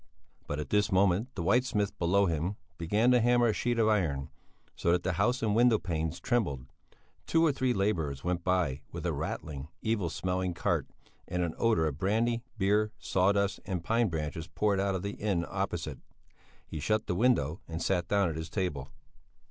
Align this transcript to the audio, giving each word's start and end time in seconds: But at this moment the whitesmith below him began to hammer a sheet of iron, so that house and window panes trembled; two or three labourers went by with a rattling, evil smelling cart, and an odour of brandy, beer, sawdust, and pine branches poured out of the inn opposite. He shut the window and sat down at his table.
But 0.47 0.59
at 0.59 0.71
this 0.71 0.91
moment 0.91 1.29
the 1.35 1.43
whitesmith 1.43 1.95
below 1.99 2.25
him 2.25 2.55
began 2.79 3.11
to 3.11 3.21
hammer 3.21 3.49
a 3.49 3.53
sheet 3.53 3.77
of 3.77 3.87
iron, 3.87 4.31
so 4.75 4.97
that 4.97 5.07
house 5.11 5.43
and 5.43 5.55
window 5.55 5.77
panes 5.77 6.19
trembled; 6.19 6.65
two 7.27 7.45
or 7.45 7.51
three 7.51 7.71
labourers 7.71 8.23
went 8.23 8.43
by 8.43 8.81
with 8.91 9.05
a 9.05 9.13
rattling, 9.13 9.67
evil 9.83 10.09
smelling 10.09 10.55
cart, 10.55 10.87
and 11.27 11.43
an 11.43 11.53
odour 11.55 11.85
of 11.85 11.99
brandy, 11.99 12.41
beer, 12.57 12.91
sawdust, 12.97 13.59
and 13.63 13.83
pine 13.83 14.07
branches 14.09 14.47
poured 14.47 14.79
out 14.79 14.95
of 14.95 15.03
the 15.03 15.11
inn 15.19 15.45
opposite. 15.47 15.99
He 16.65 16.79
shut 16.79 17.05
the 17.05 17.13
window 17.13 17.61
and 17.67 17.79
sat 17.79 18.07
down 18.07 18.27
at 18.27 18.35
his 18.37 18.49
table. 18.49 18.89